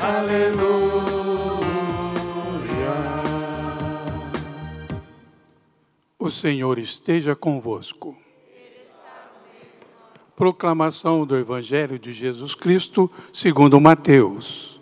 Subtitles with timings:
[0.03, 0.73] aleluia.
[6.19, 8.17] O Senhor esteja convosco.
[10.35, 14.81] Proclamação do Evangelho de Jesus Cristo, segundo Mateus.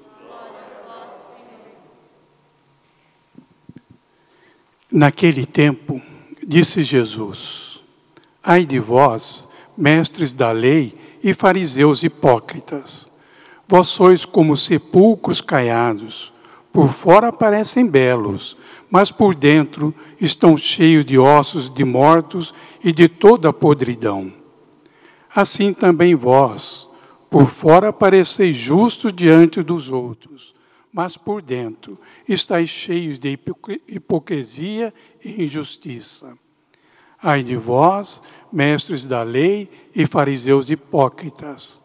[4.91, 6.01] Naquele tempo,
[6.47, 7.81] disse Jesus:
[8.43, 13.07] Ai de vós, mestres da lei e fariseus hipócritas,
[13.67, 16.33] vós sois como sepulcros caiados,
[16.73, 18.57] por fora parecem belos,
[18.89, 24.40] mas por dentro estão cheios de ossos de mortos e de toda a podridão.
[25.35, 26.89] Assim também vós,
[27.31, 30.55] por fora pareceis justos diante dos outros,
[30.93, 33.39] mas por dentro estáis cheios de
[33.89, 34.93] hipocrisia
[35.25, 36.37] e injustiça.
[37.23, 38.21] Ai de vós,
[38.53, 41.81] mestres da lei e fariseus hipócritas,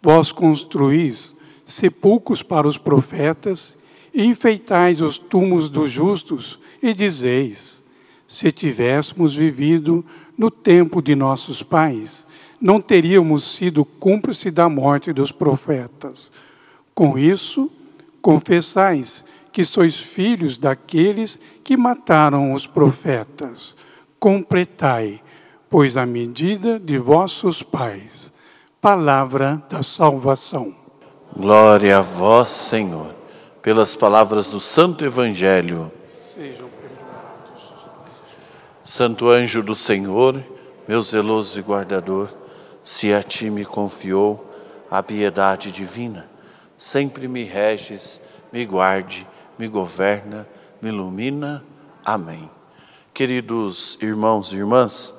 [0.00, 3.76] vós construís sepulcros para os profetas
[4.14, 7.84] e enfeitais os túmulos dos justos e dizeis:
[8.26, 10.04] se tivéssemos vivido
[10.38, 12.26] no tempo de nossos pais,
[12.60, 16.32] não teríamos sido cúmplices da morte dos profetas.
[16.94, 17.70] Com isso,
[18.22, 23.76] confessais que sois filhos daqueles que mataram os profetas.
[24.18, 25.22] Completai,
[25.68, 28.32] pois, a medida de vossos pais.
[28.80, 30.74] Palavra da salvação.
[31.36, 33.14] Glória a vós, Senhor,
[33.60, 35.90] pelas palavras do Santo Evangelho.
[36.08, 37.72] Sejam perdoados.
[38.84, 40.42] Santo anjo do Senhor,
[40.88, 42.30] meu zeloso e guardador,
[42.86, 44.48] se a ti me confiou
[44.88, 46.28] a piedade divina,
[46.78, 48.20] sempre me reges,
[48.52, 49.26] me guarde,
[49.58, 50.46] me governa,
[50.80, 51.64] me ilumina.
[52.04, 52.48] Amém.
[53.12, 55.12] Queridos irmãos e irmãs,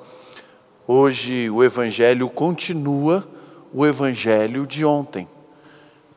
[0.86, 3.28] hoje o Evangelho continua
[3.70, 5.28] o Evangelho de ontem.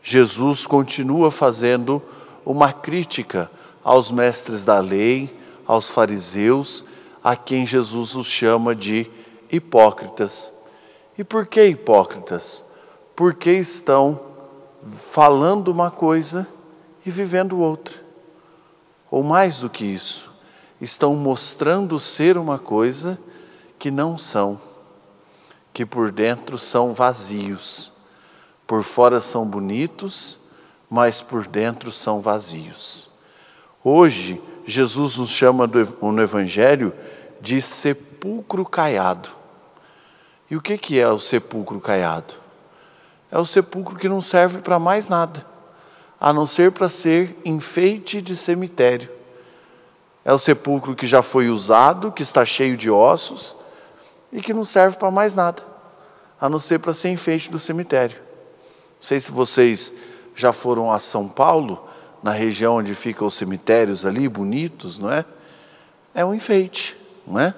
[0.01, 2.01] Jesus continua fazendo
[2.45, 3.51] uma crítica
[3.83, 5.29] aos mestres da lei,
[5.67, 6.85] aos fariseus,
[7.21, 9.11] a quem Jesus os chama de
[9.51, 10.49] hipócritas.
[11.21, 12.65] E por que hipócritas?
[13.15, 14.19] Porque estão
[15.11, 16.47] falando uma coisa
[17.05, 17.93] e vivendo outra.
[19.11, 20.31] Ou mais do que isso,
[20.81, 23.19] estão mostrando ser uma coisa
[23.77, 24.59] que não são,
[25.71, 27.91] que por dentro são vazios.
[28.65, 30.39] Por fora são bonitos,
[30.89, 33.07] mas por dentro são vazios.
[33.83, 35.69] Hoje, Jesus nos chama
[36.01, 36.91] no Evangelho
[37.39, 39.39] de sepulcro caiado.
[40.51, 42.33] E o que, que é o sepulcro caiado?
[43.31, 45.45] É o sepulcro que não serve para mais nada,
[46.19, 49.09] a não ser para ser enfeite de cemitério.
[50.25, 53.55] É o sepulcro que já foi usado, que está cheio de ossos
[54.29, 55.63] e que não serve para mais nada,
[56.39, 58.17] a não ser para ser enfeite do cemitério.
[58.17, 59.93] Não sei se vocês
[60.35, 61.87] já foram a São Paulo,
[62.21, 65.23] na região onde ficam os cemitérios ali, bonitos, não é?
[66.13, 67.55] É um enfeite, não é?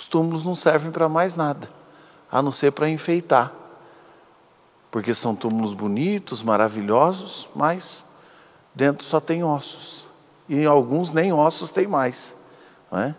[0.00, 1.68] Os túmulos não servem para mais nada,
[2.32, 3.52] a não ser para enfeitar.
[4.90, 8.02] Porque são túmulos bonitos, maravilhosos, mas
[8.74, 10.06] dentro só tem ossos.
[10.48, 12.34] E alguns nem ossos tem mais,
[12.90, 13.14] não é?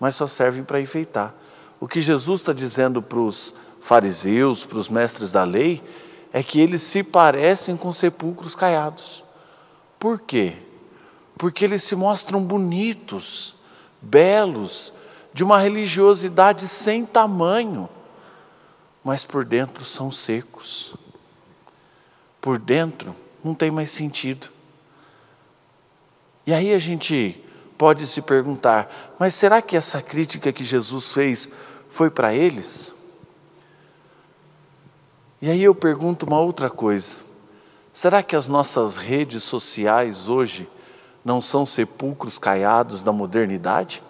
[0.00, 1.32] mas só servem para enfeitar.
[1.78, 5.80] O que Jesus está dizendo para os fariseus, para os mestres da lei,
[6.32, 9.24] é que eles se parecem com sepulcros caiados.
[9.96, 10.54] Por quê?
[11.38, 13.54] Porque eles se mostram bonitos,
[14.02, 14.92] belos,
[15.36, 17.90] de uma religiosidade sem tamanho,
[19.04, 20.94] mas por dentro são secos.
[22.40, 24.48] Por dentro não tem mais sentido.
[26.46, 27.38] E aí a gente
[27.76, 31.50] pode se perguntar: mas será que essa crítica que Jesus fez
[31.90, 32.90] foi para eles?
[35.42, 37.16] E aí eu pergunto uma outra coisa:
[37.92, 40.66] será que as nossas redes sociais hoje
[41.22, 44.02] não são sepulcros caiados da modernidade?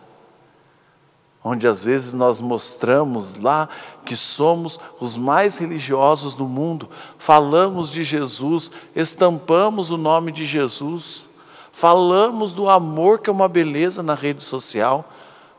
[1.48, 3.68] Onde às vezes nós mostramos lá
[4.04, 11.28] que somos os mais religiosos do mundo, falamos de Jesus, estampamos o nome de Jesus,
[11.70, 15.08] falamos do amor que é uma beleza na rede social,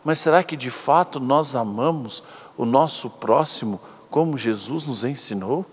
[0.03, 2.21] mas será que de fato nós amamos
[2.57, 3.79] o nosso próximo
[4.11, 5.65] como Jesus nos ensinou?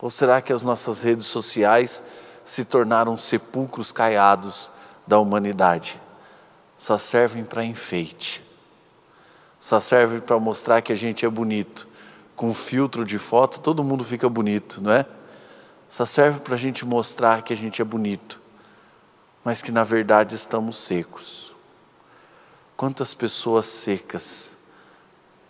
[0.00, 2.02] Ou será que as nossas redes sociais
[2.42, 4.70] se tornaram sepulcros caiados
[5.06, 6.00] da humanidade?
[6.78, 8.42] Só servem para enfeite,
[9.58, 11.88] só servem para mostrar que a gente é bonito,
[12.36, 15.04] com filtro de foto, todo mundo fica bonito, não é?
[15.88, 18.40] Só serve para a gente mostrar que a gente é bonito,
[19.44, 21.52] mas que na verdade estamos secos.
[22.76, 24.52] Quantas pessoas secas,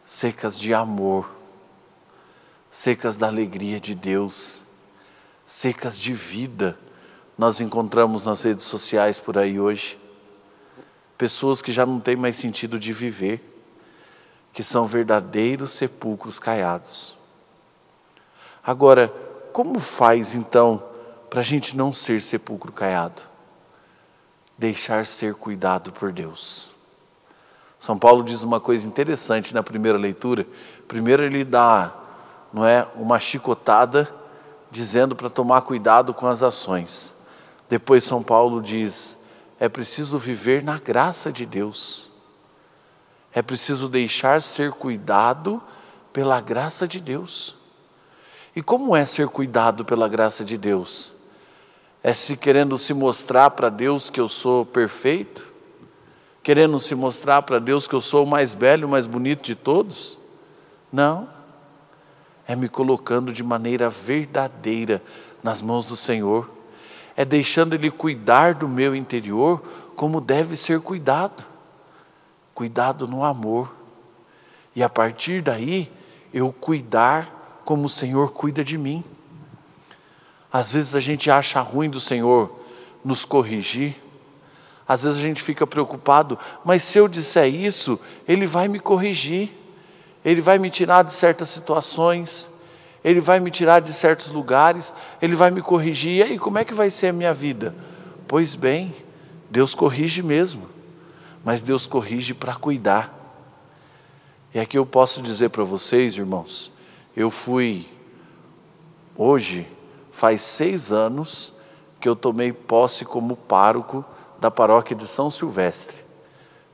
[0.07, 1.31] secas de amor,
[2.71, 4.63] secas da alegria de Deus,
[5.45, 6.79] secas de vida,
[7.37, 9.99] nós encontramos nas redes sociais por aí hoje.
[11.19, 13.43] Pessoas que já não têm mais sentido de viver,
[14.53, 17.17] que são verdadeiros sepulcros caiados.
[18.65, 19.13] Agora,
[19.53, 20.81] como faz então
[21.29, 23.23] para a gente não ser sepulcro caiado?
[24.57, 26.79] Deixar ser cuidado por Deus.
[27.81, 30.47] São Paulo diz uma coisa interessante na primeira leitura.
[30.87, 31.93] Primeiro ele dá,
[32.53, 34.09] não é, uma chicotada
[34.71, 37.13] dizendo para tomar cuidado com as ações.
[37.69, 39.18] Depois São Paulo diz:
[39.61, 42.11] é preciso viver na graça de Deus.
[43.33, 45.63] É preciso deixar ser cuidado
[46.13, 47.57] pela graça de Deus.
[48.55, 51.13] E como é ser cuidado pela graça de Deus?
[52.03, 55.53] É se querendo se mostrar para Deus que eu sou perfeito?
[56.43, 59.55] Querendo se mostrar para Deus que eu sou o mais belo, o mais bonito de
[59.55, 60.19] todos?
[60.93, 61.29] Não.
[62.47, 65.03] É me colocando de maneira verdadeira
[65.43, 66.58] nas mãos do Senhor.
[67.19, 69.61] É deixando Ele cuidar do meu interior
[69.97, 71.45] como deve ser cuidado.
[72.55, 73.75] Cuidado no amor.
[74.77, 75.91] E a partir daí,
[76.33, 79.03] eu cuidar como o Senhor cuida de mim.
[80.53, 82.57] Às vezes a gente acha ruim do Senhor
[83.05, 83.97] nos corrigir,
[84.87, 89.51] às vezes a gente fica preocupado, mas se eu disser isso, Ele vai me corrigir,
[90.25, 92.49] Ele vai me tirar de certas situações,
[93.09, 96.65] Ele vai me tirar de certos lugares, Ele vai me corrigir, e aí como é
[96.65, 97.75] que vai ser a minha vida?
[98.27, 98.95] Pois bem,
[99.49, 100.69] Deus corrige mesmo,
[101.43, 103.15] mas Deus corrige para cuidar.
[104.55, 106.71] E aqui eu posso dizer para vocês, irmãos,
[107.17, 107.89] eu fui,
[109.17, 109.67] hoje,
[110.13, 111.55] faz seis anos
[111.99, 114.05] que eu tomei posse como pároco
[114.39, 116.05] da paróquia de São Silvestre.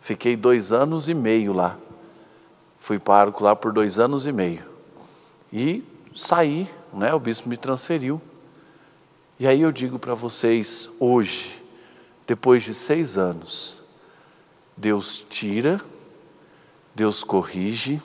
[0.01, 1.77] Fiquei dois anos e meio lá.
[2.81, 4.65] Fui pároco lá por dois anos e meio.
[5.53, 7.13] E saí, né?
[7.13, 8.21] o bispo me transferiu.
[9.39, 11.61] E aí eu digo para vocês, hoje,
[12.27, 13.83] depois de seis anos,
[14.77, 15.81] Deus tira,
[16.95, 18.01] Deus corrige,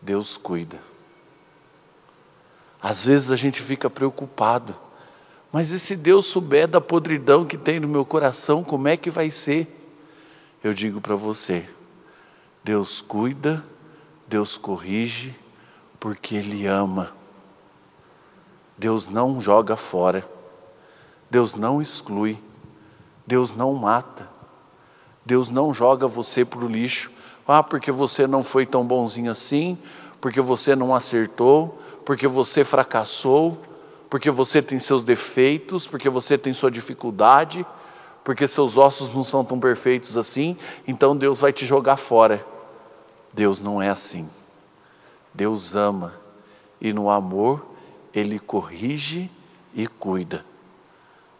[0.00, 0.80] Deus cuida.
[2.82, 4.74] Às vezes a gente fica preocupado,
[5.52, 9.10] mas e se Deus souber da podridão que tem no meu coração, como é que
[9.10, 9.68] vai ser?
[10.64, 11.68] Eu digo para você:
[12.64, 13.64] Deus cuida,
[14.26, 15.34] Deus corrige,
[16.02, 17.12] porque Ele ama.
[18.76, 20.28] Deus não joga fora,
[21.30, 22.36] Deus não exclui,
[23.24, 24.28] Deus não mata,
[25.24, 27.08] Deus não joga você para o lixo.
[27.46, 29.78] Ah, porque você não foi tão bonzinho assim,
[30.20, 33.56] porque você não acertou, porque você fracassou,
[34.10, 37.64] porque você tem seus defeitos, porque você tem sua dificuldade,
[38.24, 42.44] porque seus ossos não são tão perfeitos assim, então Deus vai te jogar fora.
[43.32, 44.28] Deus não é assim.
[45.34, 46.14] Deus ama
[46.80, 47.66] e no amor
[48.14, 49.30] ele corrige
[49.74, 50.44] e cuida.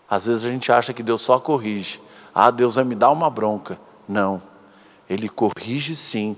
[0.08, 2.00] Às vezes a gente acha que Deus só corrige.
[2.34, 3.78] Ah, Deus vai me dar uma bronca.
[4.08, 4.42] Não.
[5.08, 6.36] Ele corrige sim,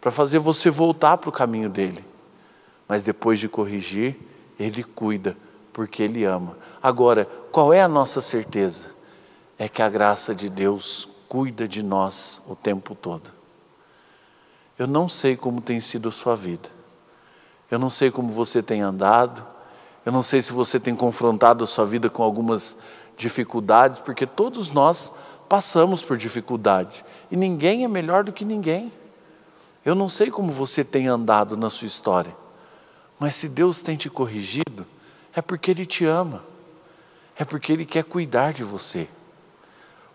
[0.00, 2.12] para fazer você voltar para o caminho dele
[2.92, 4.18] mas depois de corrigir,
[4.60, 5.34] Ele cuida,
[5.72, 6.58] porque Ele ama.
[6.82, 8.90] Agora, qual é a nossa certeza?
[9.58, 13.30] É que a graça de Deus cuida de nós o tempo todo.
[14.82, 16.68] Eu não sei como tem sido a sua vida,
[17.70, 19.46] eu não sei como você tem andado,
[20.04, 22.76] eu não sei se você tem confrontado a sua vida com algumas
[23.16, 25.12] dificuldades, porque todos nós
[25.48, 28.92] passamos por dificuldades e ninguém é melhor do que ninguém.
[29.84, 32.34] Eu não sei como você tem andado na sua história,
[33.20, 34.84] mas se Deus tem te corrigido,
[35.32, 36.42] é porque Ele te ama,
[37.36, 39.06] é porque Ele quer cuidar de você.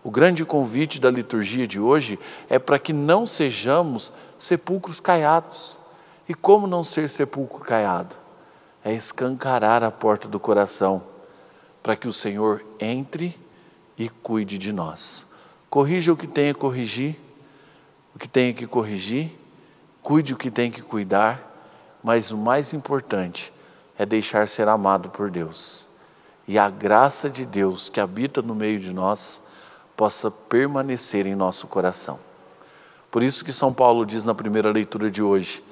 [0.04, 2.18] O grande convite da liturgia de hoje
[2.50, 5.76] é para que não sejamos sepulcros caiados.
[6.28, 8.14] E como não ser sepulcro caiado?
[8.84, 11.02] É escancarar a porta do coração
[11.82, 13.38] para que o Senhor entre
[13.98, 15.26] e cuide de nós.
[15.68, 17.18] Corrija o que tem a corrigir,
[18.14, 19.38] o que tem que corrigir,
[20.02, 21.48] cuide o que tem que cuidar
[22.02, 23.52] mas o mais importante
[23.98, 25.86] é deixar ser amado por Deus.
[26.46, 29.40] E a graça de Deus que habita no meio de nós
[29.96, 32.18] possa permanecer em nosso coração.
[33.10, 35.62] Por isso que São Paulo diz na primeira leitura de hoje,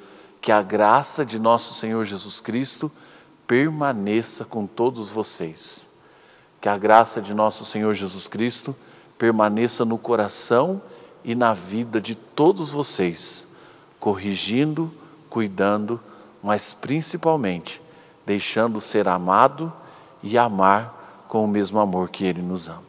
[0.40, 2.90] que a graça de nosso Senhor Jesus Cristo
[3.46, 5.88] permaneça com todos vocês.
[6.60, 8.74] Que a graça de nosso Senhor Jesus Cristo
[9.18, 10.80] permaneça no coração
[11.24, 13.46] e na vida de todos vocês,
[13.98, 14.92] corrigindo,
[15.28, 16.00] cuidando,
[16.42, 17.82] mas principalmente
[18.24, 19.72] deixando ser amado
[20.22, 22.82] e amar com o mesmo amor que Ele nos ama.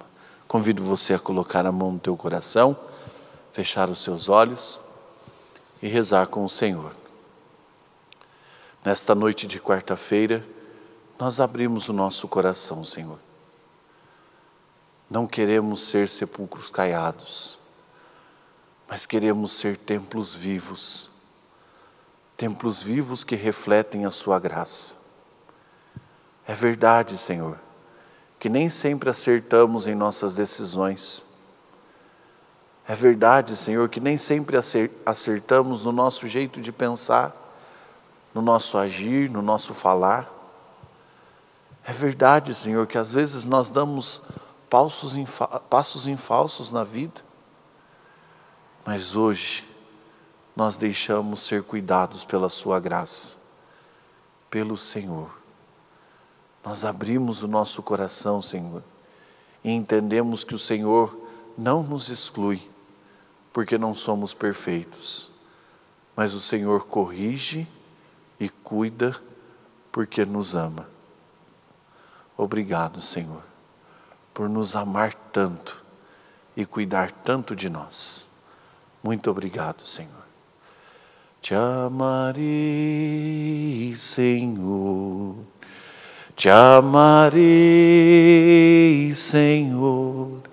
[0.48, 2.77] Convido você a colocar a mão no teu coração,
[3.58, 4.80] fechar os seus olhos
[5.82, 6.96] e rezar com o Senhor.
[8.86, 10.46] Nesta noite de quarta-feira,
[11.18, 13.18] nós abrimos o nosso coração, Senhor.
[15.10, 17.58] Não queremos ser sepulcros caiados,
[18.88, 21.10] mas queremos ser templos vivos
[22.38, 24.96] templos vivos que refletem a Sua graça.
[26.48, 27.58] É verdade, Senhor,
[28.38, 31.26] que nem sempre acertamos em nossas decisões.
[32.88, 34.56] É verdade, Senhor, que nem sempre
[35.06, 37.36] acertamos no nosso jeito de pensar,
[38.34, 40.32] no nosso agir, no nosso falar.
[41.86, 44.22] É verdade, Senhor, que às vezes nós damos
[44.70, 45.25] passos em,
[45.70, 47.22] passos em falsos na vida.
[48.86, 49.67] Mas hoje,
[50.56, 53.36] nós deixamos ser cuidados pela Sua graça,
[54.50, 55.29] pelo Senhor.
[56.63, 58.82] Nós abrimos o nosso coração, Senhor,
[59.62, 61.27] e entendemos que o Senhor
[61.58, 62.70] não nos exclui,
[63.58, 65.32] porque não somos perfeitos,
[66.16, 67.68] mas o Senhor corrige
[68.40, 69.20] e cuida,
[69.92, 70.88] porque nos ama.
[72.38, 73.42] Obrigado, Senhor,
[74.32, 75.84] por nos amar tanto
[76.56, 78.28] e cuidar tanto de nós.
[79.02, 80.28] Muito obrigado, Senhor.
[81.42, 82.46] Te amarei,
[83.98, 85.36] Senhor,
[86.36, 87.42] te amarei,
[89.16, 90.44] Senhor.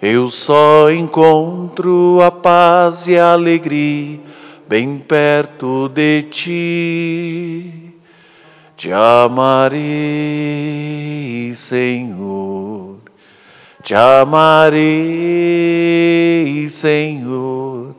[0.00, 4.20] Eu só encontro a paz e a alegria
[4.68, 7.94] bem perto de ti.
[8.76, 9.82] Te amarei,
[11.52, 12.98] Senhor,
[13.82, 14.78] te amarei,
[16.68, 17.96] Senhor.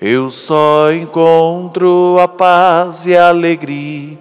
[0.00, 4.16] Eu só encontro a paz e a alegria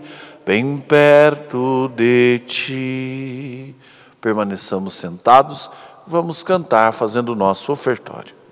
[0.46, 3.74] bem perto de ti.
[4.20, 5.70] Permaneçamos sentados,
[6.08, 8.36] vamos cantar fazendo o nosso ofertório.